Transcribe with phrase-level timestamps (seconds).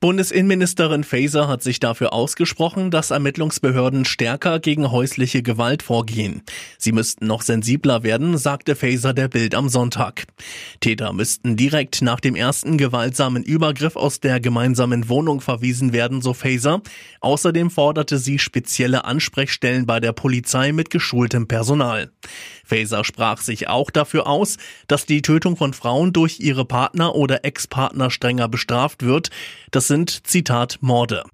[0.00, 6.42] Bundesinnenministerin Faeser hat sich dafür ausgesprochen, dass Ermittlungsbehörden stärker gegen häusliche Gewalt vorgehen.
[6.78, 10.26] Sie müssten noch sensibler werden, sagte Faeser der Bild am Sonntag.
[10.78, 16.32] Täter müssten direkt nach dem ersten gewaltsamen Übergriff aus der gemeinsamen Wohnung verwiesen werden, so
[16.32, 16.80] Faeser.
[17.20, 22.12] Außerdem forderte sie spezielle Ansprechstellen bei der Polizei mit geschultem Personal.
[22.68, 27.44] Faeser sprach sich auch dafür aus, dass die Tötung von Frauen durch ihre Partner oder
[27.44, 29.30] Ex-Partner strenger bestraft wird.
[29.70, 31.24] Das sind, Zitat, Morde.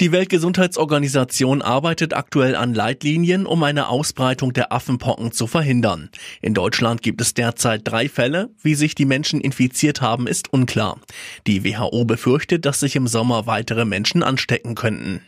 [0.00, 6.08] Die Weltgesundheitsorganisation arbeitet aktuell an Leitlinien, um eine Ausbreitung der Affenpocken zu verhindern.
[6.40, 8.48] In Deutschland gibt es derzeit drei Fälle.
[8.62, 10.98] Wie sich die Menschen infiziert haben, ist unklar.
[11.46, 15.20] Die WHO befürchtet, dass sich im Sommer weitere Menschen anstecken könnten.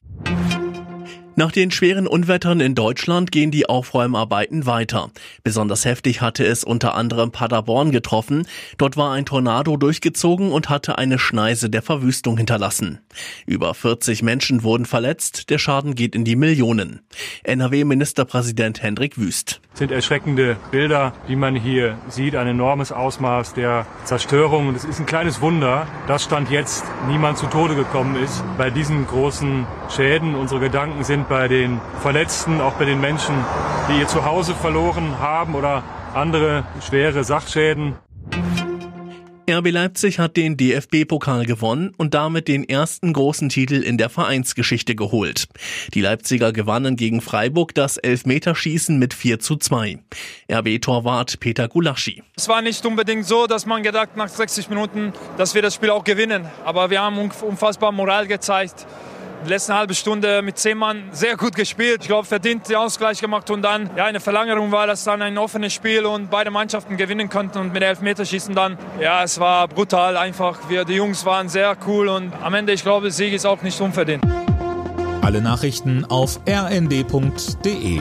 [1.34, 5.10] Nach den schweren Unwettern in Deutschland gehen die Aufräumarbeiten weiter.
[5.42, 8.46] Besonders heftig hatte es unter anderem Paderborn getroffen.
[8.76, 12.98] Dort war ein Tornado durchgezogen und hatte eine Schneise der Verwüstung hinterlassen.
[13.46, 17.00] Über 40 Menschen wurden verletzt, der Schaden geht in die Millionen.
[17.44, 19.62] NRW-Ministerpräsident Hendrik Wüst.
[19.82, 24.68] Sind erschreckende Bilder, die man hier sieht, ein enormes Ausmaß der Zerstörung.
[24.68, 28.70] Und es ist ein kleines Wunder, dass Stand jetzt niemand zu Tode gekommen ist bei
[28.70, 30.36] diesen großen Schäden.
[30.36, 33.34] Unsere Gedanken sind bei den Verletzten, auch bei den Menschen,
[33.88, 35.82] die ihr Zuhause verloren haben oder
[36.14, 37.96] andere schwere Sachschäden.
[39.50, 44.94] RB Leipzig hat den DFB-Pokal gewonnen und damit den ersten großen Titel in der Vereinsgeschichte
[44.94, 45.46] geholt.
[45.94, 49.98] Die Leipziger gewannen gegen Freiburg das Elfmeterschießen mit 4 zu 2.
[50.50, 52.22] RB-Torwart Peter Gulaschi.
[52.36, 55.90] Es war nicht unbedingt so, dass man gedacht nach 60 Minuten, dass wir das Spiel
[55.90, 56.46] auch gewinnen.
[56.64, 58.86] Aber wir haben unfassbar Moral gezeigt
[59.44, 61.98] die letzte halbe Stunde mit zehn Mann sehr gut gespielt.
[62.02, 65.38] Ich glaube, verdient den Ausgleich gemacht und dann ja, eine Verlängerung war das dann ein
[65.38, 68.78] offenes Spiel und beide Mannschaften gewinnen konnten und mit Elfmeterschießen dann.
[69.00, 70.68] Ja, es war brutal einfach.
[70.68, 73.80] Wir, die Jungs waren sehr cool und am Ende, ich glaube, Sieg ist auch nicht
[73.80, 74.24] unverdient.
[75.22, 78.00] Alle Nachrichten auf rnd.de